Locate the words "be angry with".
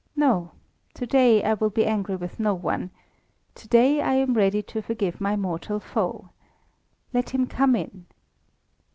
1.69-2.39